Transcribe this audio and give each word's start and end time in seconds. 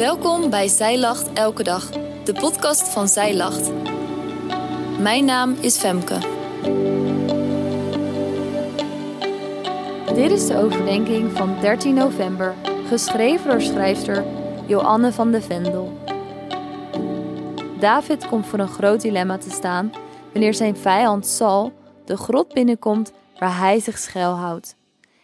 Welkom 0.00 0.50
bij 0.50 0.68
Zij 0.68 0.98
Lacht 0.98 1.32
Elke 1.32 1.62
Dag, 1.62 1.90
de 2.24 2.32
podcast 2.32 2.88
van 2.88 3.08
Zij 3.08 3.36
Lacht. 3.36 3.70
Mijn 4.98 5.24
naam 5.24 5.52
is 5.52 5.78
Femke. 5.78 6.18
Dit 10.14 10.30
is 10.30 10.46
de 10.46 10.56
overdenking 10.56 11.32
van 11.32 11.60
13 11.60 11.94
november, 11.94 12.54
geschreven 12.88 13.50
door 13.50 13.60
schrijfster 13.60 14.24
Joanne 14.66 15.12
van 15.12 15.30
de 15.30 15.42
Vendel. 15.42 15.98
David 17.78 18.26
komt 18.26 18.46
voor 18.46 18.58
een 18.58 18.68
groot 18.68 19.00
dilemma 19.00 19.38
te 19.38 19.50
staan 19.50 19.92
wanneer 20.32 20.54
zijn 20.54 20.76
vijand 20.76 21.26
Saul 21.26 21.72
de 22.04 22.16
grot 22.16 22.54
binnenkomt 22.54 23.12
waar 23.38 23.58
hij 23.58 23.80
zich 23.80 23.98
schuilhoudt. 23.98 24.76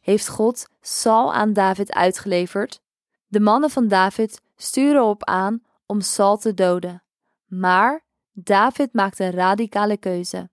Heeft 0.00 0.28
God 0.28 0.68
Saul 0.80 1.34
aan 1.34 1.52
David 1.52 1.92
uitgeleverd? 1.92 2.80
De 3.26 3.40
mannen 3.40 3.70
van 3.70 3.88
David 3.88 4.40
sturen 4.60 5.04
op 5.04 5.24
aan 5.24 5.62
om 5.86 6.00
Saul 6.00 6.36
te 6.36 6.54
doden. 6.54 7.02
Maar 7.46 8.04
David 8.32 8.92
maakt 8.92 9.18
een 9.18 9.30
radicale 9.30 9.96
keuze. 9.96 10.50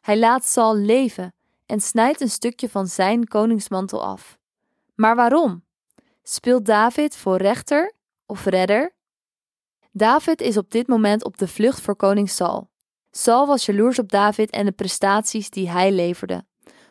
Hij 0.00 0.18
laat 0.18 0.44
Saul 0.44 0.76
leven 0.76 1.34
en 1.66 1.80
snijdt 1.80 2.20
een 2.20 2.30
stukje 2.30 2.68
van 2.68 2.86
zijn 2.86 3.28
koningsmantel 3.28 4.04
af. 4.04 4.38
Maar 4.94 5.16
waarom? 5.16 5.64
Speelt 6.22 6.66
David 6.66 7.16
voor 7.16 7.36
rechter 7.36 7.92
of 8.26 8.44
redder? 8.44 8.96
David 9.92 10.40
is 10.40 10.56
op 10.56 10.70
dit 10.70 10.86
moment 10.86 11.24
op 11.24 11.38
de 11.38 11.48
vlucht 11.48 11.80
voor 11.80 11.96
koning 11.96 12.30
Saul. 12.30 12.70
Saul 13.10 13.46
was 13.46 13.66
jaloers 13.66 13.98
op 13.98 14.10
David 14.10 14.50
en 14.50 14.64
de 14.64 14.72
prestaties 14.72 15.50
die 15.50 15.70
hij 15.70 15.92
leverde. 15.92 16.44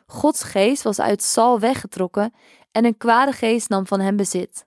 Gods 0.06 0.44
geest 0.44 0.84
was 0.84 1.00
uit 1.00 1.24
Saul 1.24 1.60
weggetrokken 1.60 2.34
en 2.72 2.86
een 2.86 2.98
kwade 2.98 3.32
geest 3.32 3.70
nam 3.70 3.88
van 3.88 4.00
hem 4.00 4.16
bezit. 4.16 4.66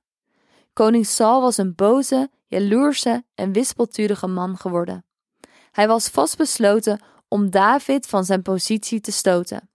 Koning 0.73 1.06
Saul 1.06 1.41
was 1.41 1.56
een 1.56 1.74
boze, 1.74 2.31
jaloerse 2.47 3.25
en 3.34 3.53
wispelturige 3.53 4.27
man 4.27 4.56
geworden. 4.56 5.05
Hij 5.70 5.89
was 5.89 6.08
vastbesloten 6.08 7.00
om 7.28 7.50
David 7.50 8.06
van 8.06 8.25
zijn 8.25 8.42
positie 8.42 9.00
te 9.00 9.12
stoten. 9.12 9.70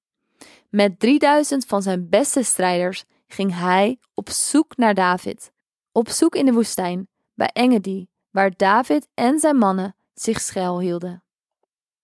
Met 0.70 1.00
3000 1.00 1.66
van 1.66 1.81
zijn 1.81 2.09
beste 2.09 2.44
strijders 2.44 3.05
ging 3.28 3.55
hij 3.55 4.00
op 4.14 4.30
zoek 4.30 4.78
naar 4.78 4.94
David. 4.94 5.52
Op 5.92 6.09
zoek 6.09 6.36
in 6.36 6.45
de 6.45 6.53
woestijn, 6.53 7.08
bij 7.33 7.50
Engedi, 7.53 8.08
waar 8.31 8.52
David 8.55 9.08
en 9.14 9.39
zijn 9.39 9.58
mannen 9.58 9.95
zich 10.14 10.42
schuilhielden. 10.42 11.23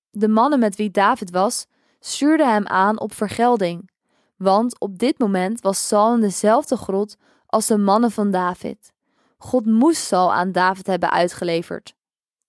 De 0.10 0.28
mannen 0.28 0.60
met 0.60 0.76
wie 0.76 0.92
David 0.92 1.30
was, 1.32 1.68
stuurden 2.00 2.52
hem 2.52 2.68
aan 2.68 3.00
op 3.00 3.14
vergelding, 3.14 3.90
want 4.38 4.80
op 4.80 5.00
dit 5.00 5.20
moment 5.20 5.62
was 5.62 5.88
Saul 5.88 6.14
in 6.14 6.22
dezelfde 6.22 6.78
grot 6.78 7.18
als 7.52 7.68
de 7.68 7.78
mannen 7.78 8.12
van 8.12 8.32
David. 8.32 8.94
God 9.38 9.66
moest 9.66 10.04
Saul 10.04 10.34
aan 10.34 10.52
David 10.52 10.88
hebben 10.88 11.12
uitgeleverd. 11.12 11.96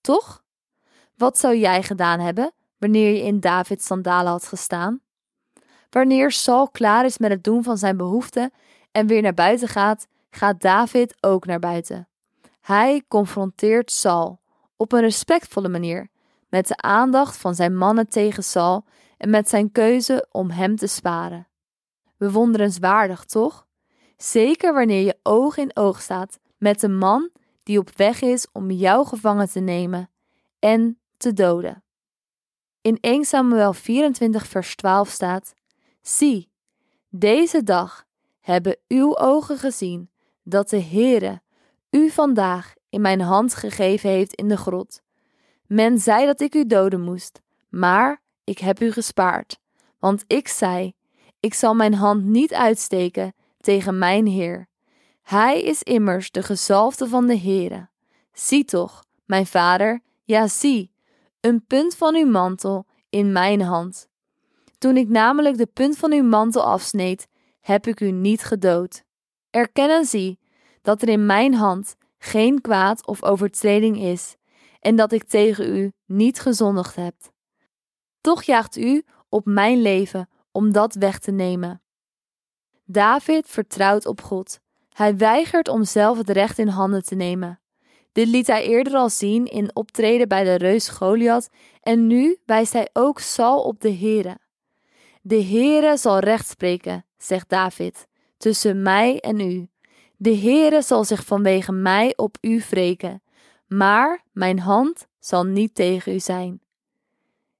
Toch? 0.00 0.42
Wat 1.16 1.38
zou 1.38 1.56
jij 1.56 1.82
gedaan 1.82 2.20
hebben 2.20 2.52
wanneer 2.78 3.14
je 3.14 3.22
in 3.22 3.40
Davids 3.40 3.86
sandalen 3.86 4.32
had 4.32 4.46
gestaan? 4.46 5.00
Wanneer 5.90 6.30
Saul 6.30 6.68
klaar 6.68 7.04
is 7.04 7.18
met 7.18 7.30
het 7.30 7.44
doen 7.44 7.62
van 7.62 7.78
zijn 7.78 7.96
behoeften 7.96 8.52
en 8.92 9.06
weer 9.06 9.22
naar 9.22 9.34
buiten 9.34 9.68
gaat, 9.68 10.06
gaat 10.30 10.60
David 10.60 11.14
ook 11.20 11.46
naar 11.46 11.58
buiten. 11.58 12.08
Hij 12.60 13.02
confronteert 13.08 13.90
Saul 13.90 14.40
op 14.76 14.92
een 14.92 15.00
respectvolle 15.00 15.68
manier, 15.68 16.08
met 16.48 16.68
de 16.68 16.76
aandacht 16.76 17.36
van 17.36 17.54
zijn 17.54 17.76
mannen 17.76 18.08
tegen 18.08 18.44
Saul 18.44 18.84
en 19.16 19.30
met 19.30 19.48
zijn 19.48 19.72
keuze 19.72 20.26
om 20.30 20.50
hem 20.50 20.76
te 20.76 20.86
sparen. 20.86 21.48
Bewonderenswaardig, 22.16 23.24
toch? 23.24 23.66
Zeker 24.22 24.74
wanneer 24.74 25.04
je 25.04 25.18
oog 25.22 25.56
in 25.56 25.76
oog 25.76 26.02
staat 26.02 26.38
met 26.58 26.82
een 26.82 26.98
man 26.98 27.30
die 27.62 27.78
op 27.78 27.90
weg 27.96 28.20
is 28.20 28.46
om 28.52 28.70
jou 28.70 29.06
gevangen 29.06 29.50
te 29.50 29.60
nemen 29.60 30.10
en 30.58 30.98
te 31.16 31.32
doden. 31.32 31.82
In 32.80 32.98
1 33.00 33.24
Samuel 33.24 33.72
24 33.72 34.46
vers 34.46 34.76
12 34.76 35.08
staat: 35.08 35.54
Zie, 36.00 36.50
deze 37.08 37.62
dag 37.62 38.04
hebben 38.40 38.76
uw 38.88 39.16
ogen 39.16 39.58
gezien 39.58 40.10
dat 40.42 40.70
de 40.70 40.82
Heere 40.82 41.40
u 41.90 42.10
vandaag 42.10 42.74
in 42.88 43.00
mijn 43.00 43.20
hand 43.20 43.54
gegeven 43.54 44.10
heeft 44.10 44.34
in 44.34 44.48
de 44.48 44.56
grot. 44.56 45.02
Men 45.66 45.98
zei 45.98 46.26
dat 46.26 46.40
ik 46.40 46.54
u 46.54 46.66
doden 46.66 47.00
moest, 47.00 47.40
maar 47.68 48.22
ik 48.44 48.58
heb 48.58 48.80
u 48.80 48.92
gespaard, 48.92 49.58
want 49.98 50.24
ik 50.26 50.48
zei: 50.48 50.92
Ik 51.40 51.54
zal 51.54 51.74
mijn 51.74 51.94
hand 51.94 52.24
niet 52.24 52.54
uitsteken 52.54 53.34
tegen 53.62 53.98
mijn 53.98 54.26
Heer. 54.26 54.68
Hij 55.22 55.62
is 55.62 55.82
immers 55.82 56.30
de 56.30 56.42
gezalfde 56.42 57.08
van 57.08 57.26
de 57.26 57.38
Heere. 57.38 57.88
Zie 58.32 58.64
toch, 58.64 59.04
mijn 59.24 59.46
vader, 59.46 60.02
ja 60.24 60.46
zie, 60.46 60.92
een 61.40 61.66
punt 61.66 61.96
van 61.96 62.14
uw 62.14 62.26
mantel 62.26 62.86
in 63.08 63.32
mijn 63.32 63.60
hand. 63.60 64.08
Toen 64.78 64.96
ik 64.96 65.08
namelijk 65.08 65.56
de 65.56 65.66
punt 65.66 65.96
van 65.96 66.12
uw 66.12 66.22
mantel 66.22 66.62
afsneed, 66.62 67.28
heb 67.60 67.86
ik 67.86 68.00
u 68.00 68.10
niet 68.10 68.42
gedood. 68.42 69.04
Erken 69.50 69.90
en 69.90 70.04
zie 70.04 70.38
dat 70.82 71.02
er 71.02 71.08
in 71.08 71.26
mijn 71.26 71.54
hand 71.54 71.96
geen 72.18 72.60
kwaad 72.60 73.06
of 73.06 73.22
overtreding 73.22 73.98
is, 73.98 74.36
en 74.80 74.96
dat 74.96 75.12
ik 75.12 75.24
tegen 75.24 75.76
u 75.76 75.92
niet 76.06 76.40
gezondigd 76.40 76.96
heb. 76.96 77.14
Toch 78.20 78.42
jaagt 78.42 78.76
u 78.76 79.04
op 79.28 79.44
mijn 79.44 79.82
leven 79.82 80.28
om 80.52 80.72
dat 80.72 80.94
weg 80.94 81.18
te 81.18 81.30
nemen. 81.30 81.82
David 82.84 83.48
vertrouwt 83.48 84.06
op 84.06 84.22
God. 84.22 84.60
Hij 84.92 85.16
weigert 85.16 85.68
om 85.68 85.84
zelf 85.84 86.18
het 86.18 86.30
recht 86.30 86.58
in 86.58 86.68
handen 86.68 87.04
te 87.04 87.14
nemen. 87.14 87.60
Dit 88.12 88.26
liet 88.26 88.46
hij 88.46 88.64
eerder 88.64 88.94
al 88.94 89.10
zien 89.10 89.46
in 89.46 89.76
optreden 89.76 90.28
bij 90.28 90.44
de 90.44 90.54
reus 90.54 90.88
Goliath 90.88 91.48
en 91.82 92.06
nu 92.06 92.38
wijst 92.46 92.72
hij 92.72 92.88
ook 92.92 93.18
Saul 93.18 93.62
op 93.62 93.80
de 93.80 93.96
Here. 93.96 94.38
De 95.22 95.42
Heere 95.42 95.96
zal 95.96 96.18
recht 96.18 96.48
spreken, 96.48 97.04
zegt 97.18 97.48
David, 97.48 98.06
tussen 98.36 98.82
mij 98.82 99.20
en 99.20 99.40
u. 99.40 99.68
De 100.16 100.36
Heere 100.36 100.82
zal 100.82 101.04
zich 101.04 101.24
vanwege 101.24 101.72
mij 101.72 102.12
op 102.16 102.36
u 102.40 102.62
wreken, 102.70 103.22
maar 103.66 104.24
mijn 104.32 104.58
hand 104.58 105.06
zal 105.18 105.44
niet 105.44 105.74
tegen 105.74 106.14
u 106.14 106.20
zijn. 106.20 106.60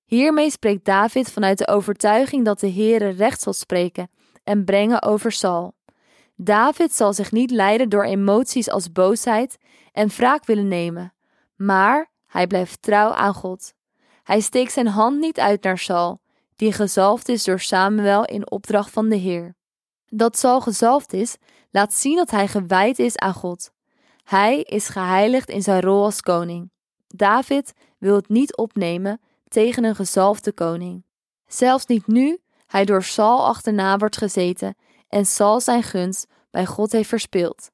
Hiermee 0.05 0.51
spreekt 0.51 0.85
David 0.85 1.31
vanuit 1.31 1.59
de 1.59 1.69
overtuiging 1.69 2.45
dat 2.45 2.61
de 2.61 2.71
Heere 2.73 3.09
recht 3.09 3.41
zal 3.41 3.53
spreken 3.53 4.11
en 4.45 4.65
brengen 4.65 5.03
over 5.03 5.33
Saul. 5.33 5.75
David 6.37 6.95
zal 6.95 7.13
zich 7.13 7.33
niet 7.33 7.51
leiden 7.51 7.89
door 7.89 8.05
emoties 8.05 8.71
als 8.71 8.93
boosheid 8.93 9.59
en 9.93 10.09
wraak 10.09 10.45
willen 10.45 10.69
nemen, 10.69 11.15
maar 11.57 12.11
hij 12.27 12.47
blijft 12.47 12.83
trouw 12.83 13.11
aan 13.11 13.35
God. 13.35 13.75
Hij 14.23 14.41
steekt 14.41 14.73
zijn 14.73 14.87
hand 14.87 15.19
niet 15.19 15.41
uit 15.41 15.63
naar 15.63 15.79
Saul, 15.79 16.21
die 16.57 16.73
gezalfd 16.73 17.29
is 17.29 17.45
door 17.45 17.61
Samuel 17.61 18.25
in 18.25 18.51
opdracht 18.51 18.91
van 18.91 19.09
de 19.09 19.17
Heer. 19.17 19.55
Dat 20.07 20.39
Saul 20.39 20.61
gezalfd 20.61 21.13
is, 21.13 21.37
laat 21.71 21.95
zien 21.95 22.17
dat 22.17 22.31
hij 22.31 22.49
gewijd 22.49 22.99
is 22.99 23.17
aan 23.17 23.35
God. 23.35 23.71
Hij 24.25 24.61
is 24.61 24.89
geheiligd 24.89 25.49
in 25.49 25.63
zijn 25.63 25.81
rol 25.81 26.05
als 26.05 26.21
koning. 26.21 26.71
David 27.07 27.73
wil 27.99 28.15
het 28.15 28.29
niet 28.29 28.57
opnemen 28.57 29.21
tegen 29.49 29.85
een 29.85 29.95
gezalfde 29.95 30.53
koning. 30.53 31.05
Zelfs 31.47 31.87
niet 31.87 32.07
nu 32.07 32.39
hij 32.73 32.85
door 32.85 33.03
Saul 33.03 33.47
achterna 33.47 33.97
wordt 33.97 34.17
gezeten 34.17 34.77
en 35.09 35.27
Saul 35.27 35.61
zijn 35.61 35.83
gunst 35.83 36.27
bij 36.51 36.67
God 36.67 36.93
heeft 36.93 37.09
verspeeld. 37.09 37.71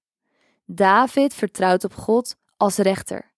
David 0.65 1.35
vertrouwt 1.35 1.85
op 1.85 1.95
God 1.95 2.37
als 2.57 2.77
rechter. 2.77 3.31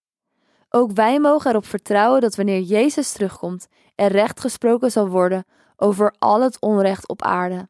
Ook 0.70 0.92
wij 0.92 1.20
mogen 1.20 1.50
erop 1.50 1.66
vertrouwen 1.66 2.20
dat 2.20 2.34
wanneer 2.34 2.60
Jezus 2.60 3.12
terugkomt, 3.12 3.66
er 3.94 4.10
recht 4.10 4.40
gesproken 4.40 4.90
zal 4.90 5.08
worden 5.08 5.44
over 5.76 6.14
al 6.18 6.42
het 6.42 6.60
onrecht 6.60 7.08
op 7.08 7.22
aarde. 7.22 7.68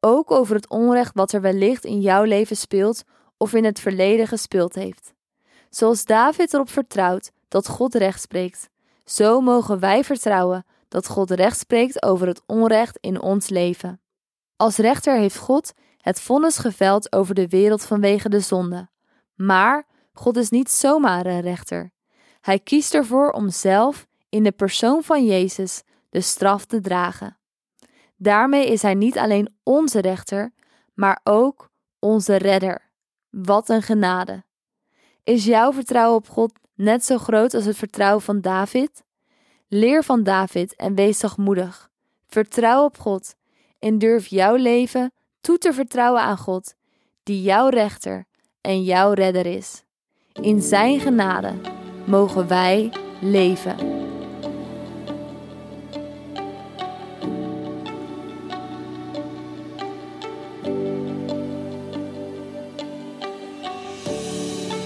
Ook 0.00 0.30
over 0.30 0.54
het 0.54 0.68
onrecht 0.68 1.14
wat 1.14 1.32
er 1.32 1.40
wellicht 1.40 1.84
in 1.84 2.00
jouw 2.00 2.22
leven 2.22 2.56
speelt 2.56 3.02
of 3.36 3.52
in 3.52 3.64
het 3.64 3.80
verleden 3.80 4.26
gespeeld 4.26 4.74
heeft. 4.74 5.12
Zoals 5.70 6.04
David 6.04 6.54
erop 6.54 6.70
vertrouwt 6.70 7.30
dat 7.48 7.68
God 7.68 7.94
recht 7.94 8.20
spreekt, 8.20 8.68
zo 9.04 9.40
mogen 9.40 9.78
wij 9.78 10.04
vertrouwen 10.04 10.64
dat 10.88 11.08
God 11.08 11.30
recht 11.30 11.58
spreekt 11.58 12.02
over 12.02 12.26
het 12.26 12.42
onrecht 12.46 12.98
in 13.00 13.20
ons 13.20 13.48
leven. 13.48 14.00
Als 14.56 14.76
rechter 14.76 15.18
heeft 15.18 15.36
God 15.36 15.72
het 16.00 16.20
vonnis 16.20 16.58
geveld 16.58 17.12
over 17.12 17.34
de 17.34 17.48
wereld 17.48 17.84
vanwege 17.84 18.28
de 18.28 18.40
zonde. 18.40 18.88
Maar 19.34 19.86
God 20.12 20.36
is 20.36 20.50
niet 20.50 20.70
zomaar 20.70 21.26
een 21.26 21.40
rechter. 21.40 21.92
Hij 22.40 22.58
kiest 22.58 22.94
ervoor 22.94 23.30
om 23.30 23.50
zelf, 23.50 24.06
in 24.28 24.42
de 24.42 24.52
persoon 24.52 25.02
van 25.02 25.24
Jezus, 25.24 25.82
de 26.10 26.20
straf 26.20 26.64
te 26.64 26.80
dragen. 26.80 27.38
Daarmee 28.16 28.66
is 28.66 28.82
Hij 28.82 28.94
niet 28.94 29.18
alleen 29.18 29.54
onze 29.62 30.00
rechter, 30.00 30.52
maar 30.94 31.20
ook 31.24 31.70
onze 31.98 32.36
redder. 32.36 32.90
Wat 33.30 33.68
een 33.68 33.82
genade! 33.82 34.44
Is 35.24 35.44
jouw 35.44 35.72
vertrouwen 35.72 36.16
op 36.16 36.28
God 36.28 36.52
net 36.74 37.04
zo 37.04 37.18
groot 37.18 37.54
als 37.54 37.64
het 37.64 37.76
vertrouwen 37.76 38.22
van 38.22 38.40
David? 38.40 39.04
Leer 39.68 40.04
van 40.04 40.22
David 40.22 40.76
en 40.76 40.94
wees 40.94 41.18
zachtmoedig. 41.18 41.90
Vertrouw 42.28 42.84
op 42.84 42.98
God 42.98 43.34
en 43.78 43.98
durf 43.98 44.26
jouw 44.26 44.54
leven 44.54 45.12
toe 45.40 45.58
te 45.58 45.72
vertrouwen 45.72 46.22
aan 46.22 46.38
God, 46.38 46.74
die 47.22 47.42
jouw 47.42 47.68
rechter 47.68 48.24
en 48.60 48.82
jouw 48.82 49.12
redder 49.12 49.46
is. 49.46 49.82
In 50.32 50.62
Zijn 50.62 51.00
genade 51.00 51.52
mogen 52.04 52.48
wij 52.48 52.92
leven. 53.20 53.76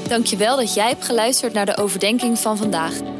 Dankjewel 0.08 0.56
dat 0.56 0.74
jij 0.74 0.88
hebt 0.88 1.04
geluisterd 1.04 1.52
naar 1.52 1.66
de 1.66 1.76
overdenking 1.76 2.38
van 2.38 2.56
vandaag. 2.56 3.19